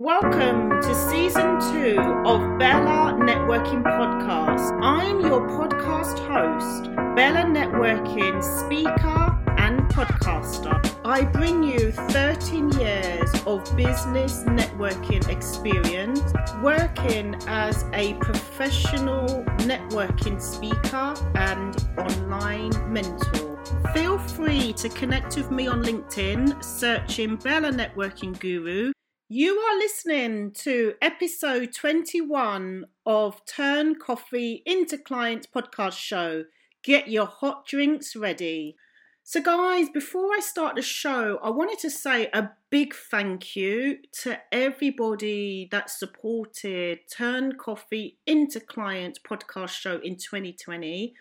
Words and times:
Welcome 0.00 0.82
to 0.82 0.92
season 0.92 1.60
two 1.70 2.00
of 2.26 2.58
Bella 2.58 3.16
Networking 3.16 3.84
Podcast. 3.84 4.76
I'm 4.82 5.20
your 5.20 5.46
podcast 5.46 6.18
host, 6.18 6.90
Bella 7.14 7.44
Networking 7.44 8.42
speaker 8.42 9.40
and 9.56 9.82
podcaster. 9.92 10.84
I 11.04 11.22
bring 11.22 11.62
you 11.62 11.92
13 11.92 12.72
years 12.72 13.30
of 13.46 13.62
business 13.76 14.42
networking 14.42 15.28
experience, 15.28 16.20
working 16.60 17.36
as 17.46 17.84
a 17.92 18.14
professional 18.14 19.44
networking 19.58 20.42
speaker 20.42 21.14
and 21.36 21.86
online 21.98 22.92
mentor. 22.92 23.62
Feel 23.94 24.18
free 24.18 24.72
to 24.72 24.88
connect 24.88 25.36
with 25.36 25.52
me 25.52 25.68
on 25.68 25.84
LinkedIn, 25.84 26.64
searching 26.64 27.36
Bella 27.36 27.70
Networking 27.70 28.36
Guru 28.40 28.90
you 29.28 29.58
are 29.58 29.78
listening 29.78 30.50
to 30.52 30.94
episode 31.00 31.72
21 31.72 32.84
of 33.06 33.40
Turn 33.46 33.94
Coffee 33.94 34.62
into 34.66 34.98
Clients 34.98 35.46
podcast 35.46 35.96
show. 35.96 36.44
Get 36.82 37.08
your 37.08 37.24
hot 37.24 37.66
drinks 37.66 38.14
ready. 38.14 38.76
So, 39.22 39.40
guys, 39.40 39.88
before 39.88 40.28
I 40.34 40.40
start 40.40 40.76
the 40.76 40.82
show, 40.82 41.38
I 41.42 41.48
wanted 41.48 41.78
to 41.78 41.90
say 41.90 42.28
a 42.34 42.50
big 42.68 42.94
thank 42.94 43.56
you 43.56 43.96
to 44.20 44.38
everybody 44.52 45.68
that 45.70 45.88
supported 45.88 46.98
Turn 47.10 47.56
Coffee 47.56 48.18
into 48.26 48.60
Clients 48.60 49.18
podcast 49.18 49.70
show 49.70 50.00
in 50.04 50.16
2020. 50.16 51.14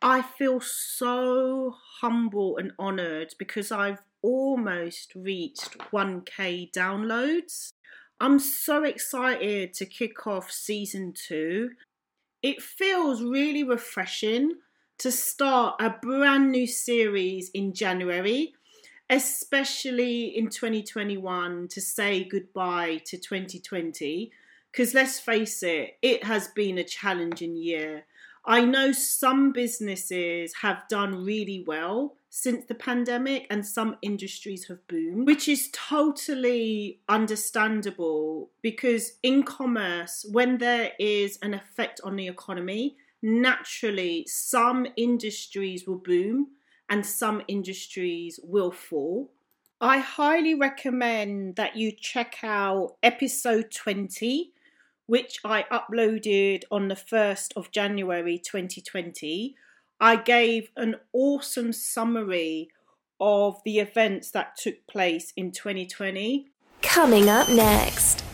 I 0.00 0.22
feel 0.22 0.60
so 0.60 1.74
humble 2.00 2.56
and 2.56 2.72
honored 2.78 3.34
because 3.38 3.70
I've 3.70 4.00
almost 4.22 5.14
reached 5.14 5.78
1k 5.92 6.72
downloads. 6.72 7.72
I'm 8.20 8.38
so 8.38 8.84
excited 8.84 9.74
to 9.74 9.86
kick 9.86 10.26
off 10.26 10.50
season 10.50 11.12
two. 11.12 11.70
It 12.42 12.62
feels 12.62 13.22
really 13.22 13.64
refreshing 13.64 14.52
to 14.98 15.10
start 15.10 15.74
a 15.80 15.90
brand 15.90 16.52
new 16.52 16.66
series 16.66 17.50
in 17.50 17.74
January, 17.74 18.54
especially 19.10 20.26
in 20.26 20.48
2021 20.48 21.68
to 21.68 21.80
say 21.80 22.24
goodbye 22.24 23.00
to 23.06 23.18
2020. 23.18 24.30
Because 24.70 24.94
let's 24.94 25.18
face 25.18 25.62
it, 25.62 25.98
it 26.00 26.24
has 26.24 26.48
been 26.48 26.78
a 26.78 26.84
challenging 26.84 27.56
year. 27.56 28.04
I 28.44 28.64
know 28.64 28.92
some 28.92 29.52
businesses 29.52 30.54
have 30.62 30.88
done 30.88 31.24
really 31.24 31.64
well 31.66 32.16
since 32.34 32.64
the 32.64 32.74
pandemic 32.74 33.46
and 33.50 33.64
some 33.64 33.94
industries 34.00 34.64
have 34.64 34.88
boomed, 34.88 35.26
which 35.26 35.46
is 35.46 35.68
totally 35.70 36.98
understandable 37.06 38.48
because 38.62 39.18
in 39.22 39.42
commerce, 39.42 40.24
when 40.32 40.56
there 40.56 40.92
is 40.98 41.38
an 41.42 41.52
effect 41.52 42.00
on 42.02 42.16
the 42.16 42.26
economy, 42.26 42.96
naturally 43.20 44.24
some 44.26 44.86
industries 44.96 45.86
will 45.86 45.98
boom 45.98 46.46
and 46.88 47.04
some 47.04 47.42
industries 47.48 48.40
will 48.42 48.70
fall. 48.70 49.30
I 49.78 49.98
highly 49.98 50.54
recommend 50.54 51.56
that 51.56 51.76
you 51.76 51.92
check 51.92 52.38
out 52.42 52.96
episode 53.02 53.70
20, 53.70 54.52
which 55.04 55.38
I 55.44 55.66
uploaded 55.70 56.62
on 56.70 56.88
the 56.88 56.94
1st 56.94 57.52
of 57.56 57.70
January 57.70 58.38
2020 58.38 59.54
I 60.02 60.16
gave 60.16 60.72
an 60.76 60.96
awesome 61.12 61.72
summary 61.72 62.70
of 63.20 63.60
the 63.64 63.78
events 63.78 64.32
that 64.32 64.56
took 64.56 64.84
place 64.88 65.32
in 65.36 65.52
2020. 65.52 66.48
Coming 66.82 67.28
up 67.28 67.48
next. 67.48 68.24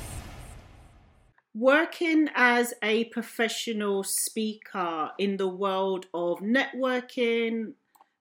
Working 1.54 2.30
as 2.34 2.72
a 2.82 3.04
professional 3.04 4.02
speaker 4.02 5.10
in 5.18 5.36
the 5.36 5.46
world 5.46 6.06
of 6.14 6.38
networking, 6.38 7.74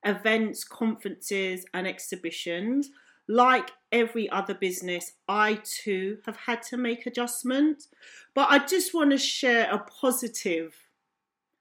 events, 0.03 0.65
conferences, 0.65 1.63
and 1.73 1.87
exhibitions, 1.87 2.89
like 3.29 3.71
every 3.93 4.29
other 4.29 4.55
business, 4.55 5.13
I 5.29 5.61
too 5.63 6.17
have 6.25 6.35
had 6.35 6.63
to 6.63 6.75
make 6.75 7.05
adjustments. 7.05 7.87
But 8.33 8.49
I 8.49 8.59
just 8.59 8.93
want 8.93 9.11
to 9.11 9.17
share 9.17 9.71
a 9.71 9.79
positive 9.79 10.86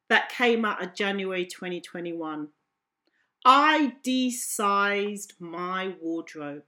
that 0.09 0.31
came 0.31 0.65
out 0.65 0.83
of 0.83 0.95
January 0.95 1.47
2021. 1.47 2.49
I 3.45 3.93
desized 4.03 5.35
my 5.39 5.95
wardrobe. 6.01 6.65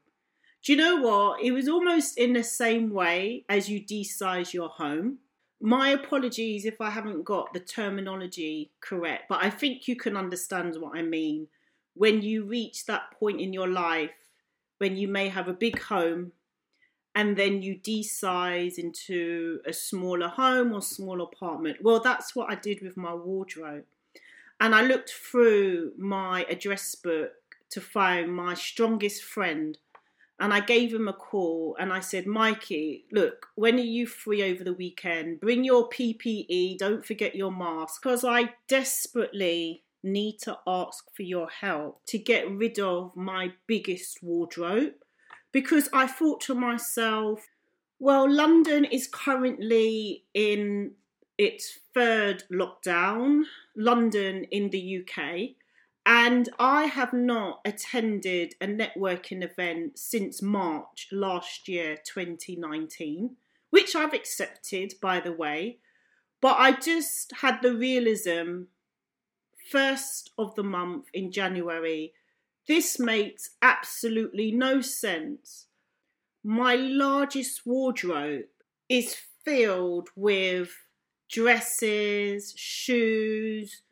Do 0.64 0.72
you 0.72 0.78
know 0.78 0.96
what? 0.96 1.42
It 1.42 1.52
was 1.52 1.68
almost 1.68 2.18
in 2.18 2.32
the 2.32 2.44
same 2.44 2.90
way 2.90 3.44
as 3.48 3.68
you 3.68 3.80
desize 3.80 4.52
your 4.52 4.68
home. 4.68 5.18
My 5.60 5.90
apologies 5.90 6.64
if 6.64 6.80
I 6.80 6.90
haven't 6.90 7.24
got 7.24 7.52
the 7.52 7.60
terminology 7.60 8.70
correct, 8.80 9.24
but 9.28 9.42
I 9.42 9.50
think 9.50 9.88
you 9.88 9.96
can 9.96 10.16
understand 10.16 10.76
what 10.78 10.96
I 10.96 11.02
mean. 11.02 11.48
When 11.94 12.22
you 12.22 12.44
reach 12.44 12.86
that 12.86 13.10
point 13.18 13.40
in 13.40 13.52
your 13.52 13.68
life 13.68 14.10
when 14.78 14.96
you 14.96 15.08
may 15.08 15.28
have 15.28 15.48
a 15.48 15.52
big 15.52 15.80
home 15.82 16.32
and 17.14 17.36
then 17.36 17.62
you 17.62 17.76
desize 17.76 18.78
into 18.78 19.60
a 19.66 19.72
smaller 19.72 20.28
home 20.28 20.72
or 20.72 20.82
small 20.82 21.20
apartment. 21.20 21.78
Well, 21.82 22.00
that's 22.00 22.36
what 22.36 22.50
I 22.50 22.54
did 22.54 22.80
with 22.80 22.96
my 22.96 23.14
wardrobe. 23.14 23.84
And 24.60 24.74
I 24.74 24.82
looked 24.82 25.10
through 25.10 25.92
my 25.96 26.44
address 26.50 26.94
book 26.94 27.32
to 27.70 27.80
find 27.80 28.34
my 28.34 28.54
strongest 28.54 29.22
friend. 29.22 29.78
And 30.40 30.54
I 30.54 30.60
gave 30.60 30.94
him 30.94 31.08
a 31.08 31.12
call 31.12 31.76
and 31.80 31.92
I 31.92 32.00
said, 32.00 32.26
Mikey, 32.26 33.06
look, 33.10 33.46
when 33.56 33.74
are 33.76 33.82
you 33.82 34.06
free 34.06 34.42
over 34.42 34.62
the 34.62 34.72
weekend? 34.72 35.40
Bring 35.40 35.64
your 35.64 35.88
PPE, 35.88 36.78
don't 36.78 37.04
forget 37.04 37.34
your 37.34 37.50
mask, 37.50 38.02
because 38.02 38.24
I 38.24 38.54
desperately 38.68 39.82
need 40.04 40.38
to 40.38 40.58
ask 40.66 41.04
for 41.14 41.22
your 41.22 41.48
help 41.48 42.00
to 42.06 42.18
get 42.18 42.48
rid 42.48 42.78
of 42.78 43.16
my 43.16 43.52
biggest 43.66 44.22
wardrobe 44.22 44.94
because 45.52 45.88
I 45.92 46.06
thought 46.06 46.40
to 46.42 46.54
myself, 46.54 47.46
well, 47.98 48.30
London 48.30 48.84
is 48.84 49.08
currently 49.08 50.24
in 50.34 50.92
its 51.36 51.78
third 51.94 52.44
lockdown, 52.52 53.42
London 53.76 54.44
in 54.50 54.70
the 54.70 55.02
UK, 55.02 55.50
and 56.04 56.48
I 56.58 56.84
have 56.84 57.12
not 57.12 57.60
attended 57.64 58.54
a 58.60 58.66
networking 58.66 59.42
event 59.42 59.98
since 59.98 60.40
March 60.40 61.08
last 61.12 61.68
year, 61.68 61.96
2019, 61.96 63.36
which 63.70 63.94
I've 63.94 64.14
accepted, 64.14 64.94
by 65.02 65.20
the 65.20 65.32
way. 65.32 65.78
But 66.40 66.56
I 66.58 66.72
just 66.72 67.32
had 67.40 67.60
the 67.62 67.74
realism 67.74 68.62
first 69.70 70.30
of 70.38 70.54
the 70.54 70.62
month 70.62 71.06
in 71.12 71.30
January 71.30 72.14
this 72.68 72.98
makes 72.98 73.50
absolutely 73.62 74.52
no 74.52 74.82
sense. 74.82 75.66
My 76.44 76.74
largest 76.74 77.66
wardrobe 77.66 78.44
is 78.88 79.16
filled 79.44 80.10
with 80.14 80.70
dresses, 81.30 82.52
shoes, 82.56 83.82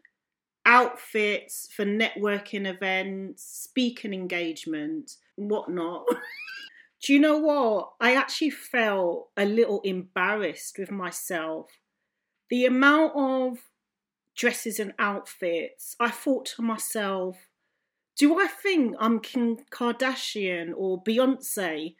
outfits 0.67 1.69
for 1.73 1.87
networking 1.87 2.67
events, 2.67 3.43
speaking 3.43 4.13
engagement, 4.13 5.17
whatnot. 5.37 6.05
Do 7.03 7.13
you 7.15 7.21
know 7.21 7.39
what? 7.39 7.93
I 8.01 8.15
actually 8.15 8.51
felt 8.51 9.31
a 9.37 9.45
little 9.45 9.81
embarrassed 9.83 10.79
with 10.79 10.91
myself. 10.91 11.71
The 12.51 12.67
amount 12.67 13.13
of 13.17 13.59
dresses 14.35 14.79
and 14.79 14.93
outfits, 14.99 15.97
I 15.99 16.11
thought 16.11 16.47
to 16.57 16.63
myself, 16.63 17.39
do 18.17 18.41
I 18.41 18.47
think 18.47 18.97
I'm 18.99 19.21
Kim 19.21 19.59
Kardashian 19.71 20.73
or 20.75 21.03
Beyonce? 21.03 21.95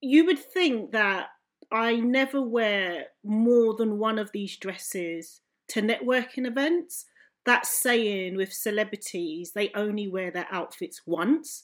You 0.00 0.26
would 0.26 0.38
think 0.38 0.90
that 0.92 1.28
I 1.70 1.96
never 1.96 2.42
wear 2.42 3.06
more 3.22 3.76
than 3.76 3.98
one 3.98 4.18
of 4.18 4.32
these 4.32 4.56
dresses 4.56 5.42
to 5.68 5.80
networking 5.80 6.46
events. 6.46 7.06
That's 7.46 7.68
saying 7.68 8.36
with 8.36 8.52
celebrities, 8.52 9.52
they 9.52 9.70
only 9.74 10.08
wear 10.08 10.32
their 10.32 10.48
outfits 10.50 11.02
once. 11.06 11.62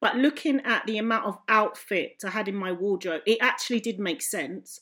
But 0.00 0.16
looking 0.16 0.60
at 0.60 0.86
the 0.86 0.98
amount 0.98 1.26
of 1.26 1.38
outfits 1.48 2.22
I 2.22 2.30
had 2.30 2.48
in 2.48 2.54
my 2.54 2.70
wardrobe, 2.70 3.22
it 3.26 3.38
actually 3.40 3.80
did 3.80 3.98
make 3.98 4.22
sense 4.22 4.80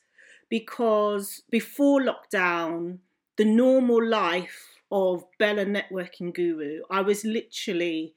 because 0.50 1.42
before 1.50 2.00
lockdown, 2.00 2.98
the 3.36 3.44
normal 3.44 4.04
life 4.04 4.75
of 4.90 5.24
Bella 5.38 5.64
Networking 5.64 6.34
Guru, 6.34 6.80
I 6.90 7.00
was 7.00 7.24
literally 7.24 8.14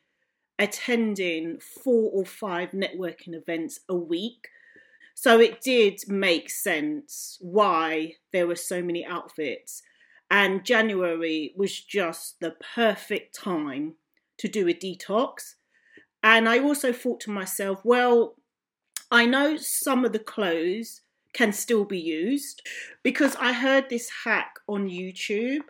attending 0.57 1.60
four 1.60 2.12
or 2.13 2.25
five 2.25 2.71
networking 2.71 3.33
events 3.33 3.80
a 3.88 3.95
week. 3.95 4.50
So 5.16 5.39
it 5.39 5.62
did 5.62 6.01
make 6.07 6.50
sense 6.50 7.38
why 7.42 8.16
there 8.31 8.48
were 8.48 8.56
so 8.56 8.81
many 8.81 9.06
outfits. 9.06 9.81
And 10.30 10.63
January 10.63 11.54
was 11.57 11.80
just 11.80 12.39
the 12.39 12.56
perfect 12.75 13.36
time 13.36 13.95
to 14.38 14.48
do 14.48 14.68
a 14.68 14.74
detox. 14.74 15.56
And 16.22 16.48
I 16.48 16.60
also 16.60 16.94
thought 16.94 17.22
to 17.22 17.31
myself, 17.31 17.81
well, 17.83 18.36
I 19.10 19.25
know 19.25 19.57
some 19.57 20.06
of 20.06 20.13
the 20.13 20.19
clothes 20.19 21.01
can 21.33 21.54
still 21.54 21.86
be 21.86 22.00
used 22.00 22.62
because 23.04 23.36
I 23.38 23.54
heard 23.54 23.89
this 23.89 24.10
hack 24.24 24.56
on 24.68 24.89
YouTube 24.89 25.63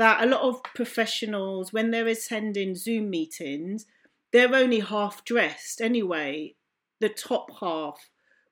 that 0.00 0.22
a 0.22 0.26
lot 0.26 0.40
of 0.40 0.62
professionals, 0.62 1.74
when 1.74 1.90
they're 1.90 2.06
attending 2.06 2.74
Zoom 2.74 3.10
meetings, 3.10 3.84
they're 4.32 4.54
only 4.54 4.80
half 4.80 5.26
dressed 5.26 5.78
anyway, 5.82 6.54
the 7.00 7.10
top 7.10 7.50
half 7.60 8.08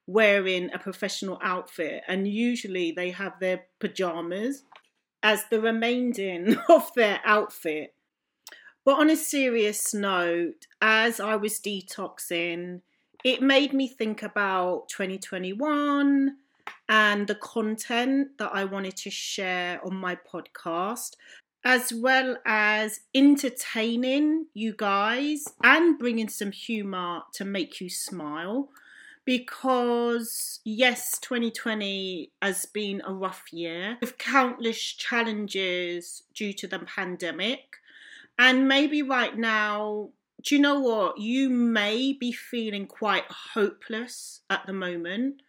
wearing 0.07 0.69
a 0.75 0.79
professional 0.79 1.39
outfit, 1.43 2.03
and 2.07 2.29
usually 2.29 2.93
they 2.93 3.13
have 3.13 3.41
their 3.41 3.63
pajamas 3.79 4.65
as 5.23 5.47
the 5.47 5.59
remaining 5.59 6.59
of 6.69 6.93
their 6.95 7.19
outfit. 7.25 7.95
But 8.85 8.99
on 9.01 9.09
a 9.09 9.17
serious 9.17 9.95
note, 9.95 10.67
as 10.83 11.19
I 11.19 11.37
was 11.37 11.59
detoxing, 11.59 12.83
it 13.25 13.41
made 13.41 13.73
me 13.73 13.89
think 13.89 14.23
about 14.23 14.91
2021 14.91 16.37
and 16.89 17.27
the 17.27 17.35
content 17.35 18.39
that 18.39 18.51
I 18.53 18.65
wanted 18.65 18.97
to 18.99 19.11
share 19.11 19.85
on 19.85 19.95
my 19.97 20.17
podcast, 20.17 21.15
as 21.65 21.93
well 21.93 22.37
as 22.47 23.01
entertaining 23.15 24.47
you 24.55 24.75
guys 24.77 25.45
and 25.63 25.99
bringing 25.99 26.29
some 26.29 26.53
humor 26.53 27.23
to 27.35 27.45
make 27.45 27.81
you 27.81 27.91
smile. 27.91 28.71
Because, 29.25 30.61
yes, 30.65 31.19
2020 31.19 32.33
has 32.41 32.65
been 32.65 33.03
a 33.05 33.13
rough 33.13 33.53
year 33.53 33.99
with 34.01 34.17
countless 34.17 34.81
challenges 34.81 36.23
due 36.33 36.55
to 36.55 36.67
the 36.67 36.79
pandemic. 36.79 37.77
And 38.39 38.67
maybe 38.67 39.03
right 39.03 39.37
now, 39.37 40.11
do 40.43 40.55
you 40.55 40.63
know 40.63 40.81
what? 40.81 41.19
You 41.19 41.51
may 41.51 42.15
be 42.15 42.33
feeling 42.33 42.87
quite 42.87 43.25
hopeless 43.29 44.41
at 44.49 44.65
the 44.67 44.73
moment 44.73 45.43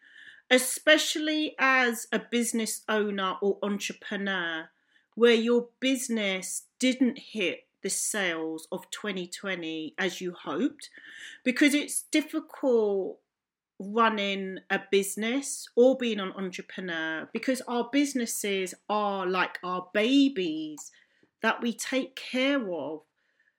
especially 0.50 1.56
as 1.60 2.08
a 2.12 2.20
business 2.20 2.82
owner 2.90 3.36
or 3.42 3.58
entrepreneur, 3.62 4.70
where 5.16 5.34
your 5.34 5.70
business 5.80 6.64
didn't 6.80 7.20
hit 7.20 7.68
the 7.82 7.90
sales 7.90 8.68
of 8.72 8.90
2020 8.92 9.94
as 9.98 10.22
you 10.22 10.34
hoped, 10.34 10.90
because 11.44 11.74
it's 11.74 12.04
difficult 12.12 13.20
running 13.80 14.60
a 14.70 14.80
business 14.92 15.68
or 15.76 15.98
being 15.98 16.20
an 16.20 16.34
entrepreneur 16.36 17.30
because 17.32 17.62
our 17.62 17.90
businesses 17.92 18.74
are 18.90 19.26
like 19.26 19.58
our 19.64 19.88
babies 19.94 20.92
that 21.42 21.62
we 21.62 21.72
take 21.72 22.16
care 22.16 22.70
of. 22.74 23.02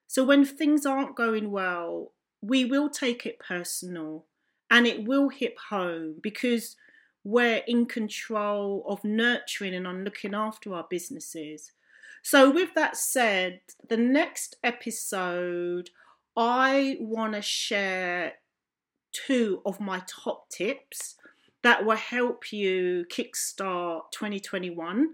So 0.06 0.22
when 0.22 0.44
things 0.44 0.84
aren't 0.84 1.16
going 1.16 1.50
well, 1.50 2.12
we 2.42 2.66
will 2.66 2.90
take 2.90 3.24
it 3.24 3.38
personal 3.38 4.26
and 4.70 4.86
it 4.86 5.06
will 5.06 5.28
hit 5.28 5.56
home 5.68 6.14
because 6.22 6.76
we're 7.24 7.62
in 7.66 7.86
control 7.86 8.84
of 8.88 9.04
nurturing 9.04 9.74
and 9.74 9.86
on 9.86 10.04
looking 10.04 10.34
after 10.34 10.72
our 10.74 10.86
businesses. 10.88 11.72
So, 12.22 12.50
with 12.50 12.74
that 12.74 12.96
said, 12.96 13.60
the 13.88 13.96
next 13.96 14.56
episode, 14.62 15.90
I 16.36 16.96
want 17.00 17.34
to 17.34 17.42
share 17.42 18.34
two 19.12 19.60
of 19.66 19.80
my 19.80 20.02
top 20.06 20.48
tips 20.50 21.16
that 21.62 21.84
will 21.84 21.96
help 21.96 22.52
you 22.52 23.04
kickstart 23.10 24.12
2021, 24.12 25.10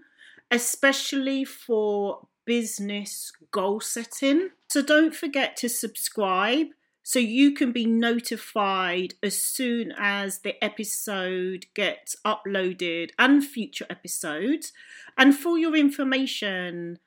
especially 0.51 1.45
for 1.45 2.27
business 2.45 3.33
goal 3.51 3.81
setting. 3.81 4.51
So, 4.69 4.83
don't 4.83 5.15
forget 5.15 5.57
to 5.59 5.69
subscribe 5.69 6.69
so 7.09 7.21
you 7.21 7.53
can 7.53 7.71
be 7.71 7.87
notified 7.87 9.15
as 9.23 9.41
soon 9.41 9.93
as 9.97 10.41
the 10.41 10.63
episode 10.63 11.65
gets 11.73 12.17
uploaded 12.27 13.11
and 13.17 13.47
future 13.47 13.87
episodes. 13.89 14.73
And 15.17 15.33
for 15.33 15.57
your 15.57 15.77
information, 15.77 16.99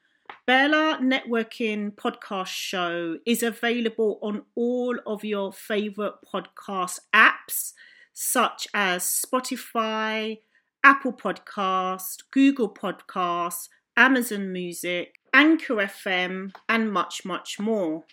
Bella 0.48 1.00
Networking 1.01 1.94
Podcast 1.94 2.48
Show 2.48 3.18
is 3.25 3.44
available 3.44 4.19
on 4.22 4.44
all 4.56 4.98
of 5.06 5.25
your 5.25 5.51
favorite 5.51 6.13
podcast 6.34 7.00
apps, 7.13 7.74
such 8.13 8.69
as 8.74 9.04
Spotify, 9.04 10.40
Apple 10.81 11.12
Podcast, 11.12 12.24
Google 12.31 12.74
Podcasts, 12.74 13.68
Amazon 13.98 14.54
Music, 14.54 15.16
Anchor 15.34 15.75
FM, 15.75 16.54
and 16.69 16.90
much, 16.90 17.25
much 17.25 17.60
more. 17.60 18.06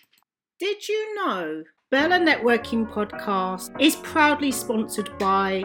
Did 0.59 0.89
you 0.89 1.15
know 1.15 1.63
Bella 1.89 2.19
Networking 2.19 2.85
Podcast 2.85 3.73
is 3.79 3.95
proudly 3.95 4.51
sponsored 4.51 5.17
by 5.17 5.63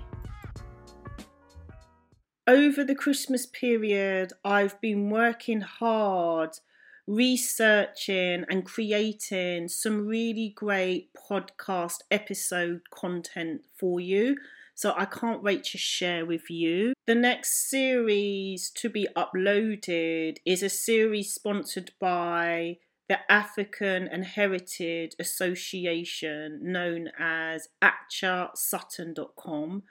Over 2.45 2.83
the 2.83 2.95
Christmas 2.95 3.45
period, 3.45 4.33
I've 4.43 4.81
been 4.81 5.09
working 5.09 5.61
hard 5.61 6.59
researching 7.07 8.43
and 8.49 8.65
creating 8.65 9.69
some 9.69 10.05
really 10.05 10.51
great 10.53 11.11
podcast 11.13 11.99
episode 12.11 12.81
content 12.91 13.61
for 13.73 14.01
you. 14.01 14.35
So 14.73 14.93
I 14.97 15.05
can't 15.05 15.41
wait 15.41 15.63
to 15.65 15.77
share 15.77 16.25
with 16.25 16.49
you. 16.49 16.93
The 17.07 17.15
next 17.15 17.69
series 17.69 18.69
to 18.71 18.89
be 18.89 19.07
uploaded 19.15 20.39
is 20.45 20.61
a 20.61 20.67
series 20.67 21.33
sponsored 21.33 21.91
by 22.01 22.79
the 23.07 23.19
African 23.31 24.07
and 24.07 24.25
Heritage 24.25 25.11
Association, 25.19 26.59
known 26.61 27.11
as 27.19 27.69
ACHASutton.com. 27.81 29.83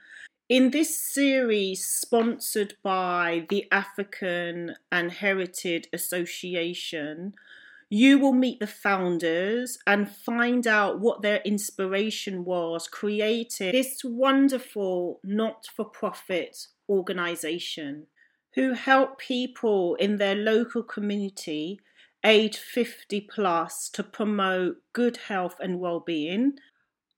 In 0.49 0.71
this 0.71 1.01
series, 1.01 1.87
sponsored 1.87 2.75
by 2.83 3.47
the 3.49 3.67
African 3.73 4.75
and 4.93 5.13
Heritage 5.13 5.89
Association, 5.93 7.35
you 7.89 8.19
will 8.19 8.33
meet 8.33 8.61
the 8.61 8.67
founders 8.67 9.79
and 9.87 10.11
find 10.11 10.67
out 10.67 11.01
what 11.01 11.23
their 11.23 11.41
inspiration 11.45 12.45
was 12.45 12.89
creating 12.89 13.73
this 13.73 14.03
wonderful 14.05 15.21
not 15.23 15.67
for 15.75 15.85
profit 15.85 16.67
organization 16.89 18.07
who 18.55 18.73
help 18.73 19.19
people 19.19 19.95
in 19.97 20.17
their 20.17 20.35
local 20.35 20.83
community 20.83 21.81
age 22.25 22.57
50 22.57 23.29
plus 23.33 23.89
to 23.91 24.03
promote 24.03 24.77
good 24.93 25.19
health 25.29 25.57
and 25.61 25.79
well-being. 25.79 26.55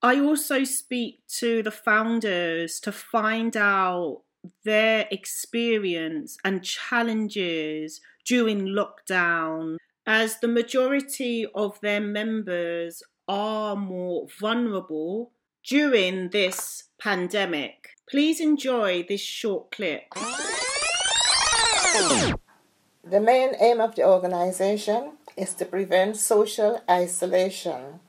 I 0.01 0.19
also 0.19 0.63
speak 0.63 1.21
to 1.39 1.63
the 1.63 1.71
founders 1.71 2.79
to 2.81 2.91
find 2.91 3.55
out 3.57 4.21
their 4.63 5.07
experience 5.09 6.37
and 6.43 6.63
challenges 6.63 8.01
during 8.25 8.67
lockdown 8.67 9.77
as 10.05 10.39
the 10.39 10.47
majority 10.47 11.47
of 11.55 11.79
their 11.81 11.99
members 11.99 13.01
are 13.27 13.75
more 13.75 14.27
vulnerable 14.39 15.31
during 15.67 16.29
this 16.29 16.85
pandemic. 16.99 17.89
Please 18.09 18.39
enjoy 18.39 19.05
this 19.07 19.21
short 19.21 19.71
clip. 19.71 20.03
The 23.09 23.21
main 23.21 23.51
aim 23.59 23.79
of 23.79 23.95
the 23.95 24.03
organization 24.03 25.13
is 25.37 25.53
to 25.55 25.65
prevent 25.65 26.17
social 26.17 26.81
isolation. 26.89 28.01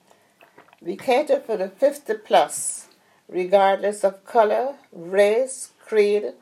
We 0.80 0.96
cater 0.96 1.38
for 1.38 1.56
the 1.56 1.68
50 1.68 2.14
plus, 2.14 2.88
regardless 3.28 4.02
of 4.02 4.24
color, 4.24 4.74
race, 4.90 5.70
creed, 5.86 6.32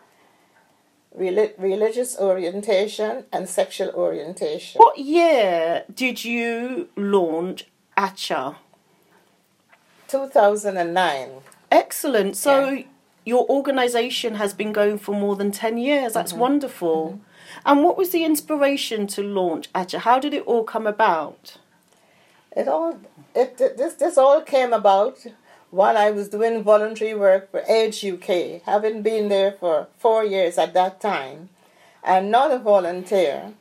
religious 1.14 2.18
orientation, 2.18 3.24
and 3.30 3.46
sexual 3.46 3.90
orientation. 3.90 4.78
What 4.78 4.98
year 4.98 5.84
did 5.94 6.24
you 6.24 6.88
launch 6.96 7.66
ACHA? 7.98 8.56
2009. 10.08 11.28
Excellent. 11.70 12.36
So 12.36 12.70
yeah. 12.70 12.82
your 13.26 13.46
organization 13.50 14.36
has 14.36 14.54
been 14.54 14.72
going 14.72 14.96
for 14.96 15.14
more 15.14 15.36
than 15.36 15.50
10 15.50 15.76
years. 15.76 16.14
That's 16.14 16.32
mm-hmm. 16.32 16.40
wonderful. 16.40 17.06
Mm-hmm. 17.08 17.22
And 17.64 17.82
what 17.82 17.96
was 17.96 18.10
the 18.10 18.24
inspiration 18.24 19.06
to 19.08 19.22
launch 19.22 19.72
ACHA? 19.72 20.00
How 20.00 20.18
did 20.18 20.34
it 20.34 20.44
all 20.46 20.64
come 20.64 20.86
about? 20.86 21.58
It 22.56 22.68
all 22.68 22.98
it 23.34 23.58
this 23.58 23.94
this 23.94 24.16
all 24.16 24.40
came 24.40 24.72
about 24.72 25.26
while 25.70 25.96
I 25.96 26.10
was 26.10 26.28
doing 26.28 26.62
voluntary 26.62 27.14
work 27.14 27.50
for 27.50 27.62
Age 27.68 28.04
UK, 28.04 28.62
having 28.64 29.02
been 29.02 29.28
there 29.28 29.52
for 29.52 29.88
four 29.98 30.24
years 30.24 30.58
at 30.58 30.74
that 30.74 31.00
time, 31.00 31.50
and 32.02 32.30
not 32.30 32.50
a 32.50 32.58
volunteer, 32.58 33.52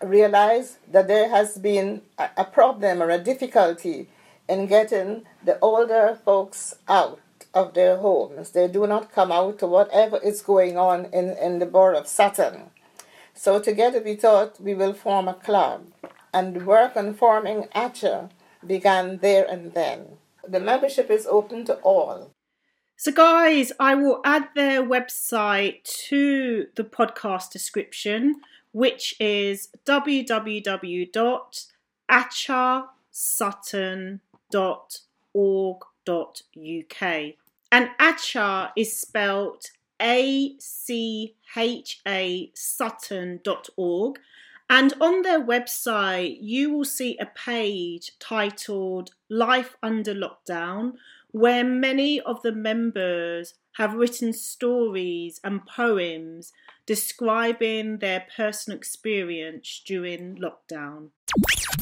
realized 0.00 0.76
that 0.92 1.08
there 1.08 1.30
has 1.30 1.58
been 1.58 2.02
a 2.18 2.44
problem 2.44 3.02
or 3.02 3.10
a 3.10 3.18
difficulty 3.18 4.08
in 4.48 4.66
getting 4.66 5.24
the 5.44 5.58
older 5.60 6.18
folks 6.24 6.76
out 6.86 7.18
of 7.54 7.74
their 7.74 7.98
homes. 7.98 8.50
They 8.50 8.68
do 8.68 8.86
not 8.86 9.12
come 9.12 9.32
out 9.32 9.58
to 9.58 9.66
whatever 9.66 10.18
is 10.18 10.42
going 10.42 10.78
on 10.78 11.06
in, 11.06 11.30
in 11.30 11.58
the 11.58 11.66
borough 11.66 11.98
of 11.98 12.06
Sutton. 12.06 12.70
So 13.34 13.60
together 13.60 14.02
we 14.04 14.14
thought 14.16 14.60
we 14.60 14.74
will 14.74 14.94
form 14.94 15.28
a 15.28 15.34
club 15.34 15.86
and 16.32 16.66
work 16.66 16.96
on 16.96 17.14
forming 17.14 17.64
ACHA 17.74 18.30
began 18.66 19.18
there 19.18 19.46
and 19.48 19.74
then. 19.74 20.18
The 20.46 20.60
membership 20.60 21.10
is 21.10 21.26
open 21.26 21.64
to 21.66 21.74
all. 21.76 22.30
So, 22.96 23.12
guys, 23.12 23.70
I 23.78 23.94
will 23.94 24.20
add 24.24 24.48
their 24.56 24.82
website 24.82 25.84
to 26.08 26.66
the 26.74 26.82
podcast 26.82 27.52
description, 27.52 28.40
which 28.72 29.14
is 29.20 29.68
www.achasutton.org.uk. 36.08 37.34
And 37.70 37.90
ACHA 38.00 38.72
is 38.76 38.96
spelled 38.96 39.66
A 40.00 40.56
C 40.58 41.34
H 41.56 42.00
A 42.06 42.50
Sutton.org. 42.54 44.18
And 44.70 44.92
on 45.00 45.22
their 45.22 45.40
website, 45.40 46.38
you 46.40 46.72
will 46.72 46.84
see 46.84 47.16
a 47.18 47.26
page 47.26 48.12
titled 48.18 49.10
Life 49.30 49.76
Under 49.82 50.14
Lockdown, 50.14 50.94
where 51.30 51.64
many 51.64 52.20
of 52.20 52.42
the 52.42 52.52
members 52.52 53.54
have 53.72 53.94
written 53.94 54.32
stories 54.32 55.40
and 55.42 55.64
poems 55.66 56.52
describing 56.88 57.98
their 57.98 58.26
personal 58.34 58.74
experience 58.74 59.82
during 59.84 60.36
lockdown. 60.36 61.10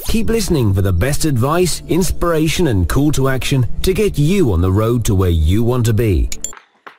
Keep 0.09 0.27
listening 0.27 0.75
for 0.75 0.83
the 0.83 0.93
best 0.93 1.25
advice, 1.25 1.81
inspiration, 1.87 2.67
and 2.67 2.89
call 2.89 3.13
to 3.13 3.29
action 3.29 3.69
to 3.83 3.95
get 3.95 4.19
you 4.19 4.53
on 4.53 4.61
the 4.61 4.73
road 4.73 5.05
to 5.05 5.15
where 5.15 5.31
you 5.31 5.63
want 5.63 5.87
to 5.87 5.93
be. 5.93 6.29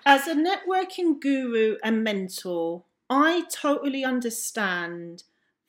As 0.05 0.25
a 0.25 0.33
networking 0.33 1.19
guru 1.19 1.75
and 1.83 2.01
mentor, 2.01 2.85
I 3.09 3.43
totally 3.51 4.05
understand 4.05 5.23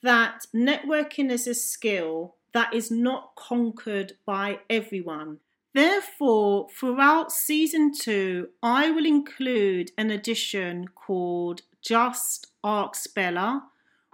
that 0.05 0.47
networking 0.55 1.33
is 1.33 1.49
a 1.49 1.55
skill 1.55 2.37
that 2.53 2.73
is 2.73 2.89
not 2.89 3.35
conquered 3.35 4.13
by 4.25 4.61
everyone. 4.71 5.39
Therefore, 5.75 6.69
throughout 6.71 7.33
season 7.33 7.93
two, 7.93 8.51
I 8.63 8.93
will 8.93 9.05
include 9.05 9.91
an 9.99 10.13
edition 10.13 10.87
called 10.95 11.63
Just 11.89 12.49
Ask 12.63 13.15
Bella, 13.15 13.65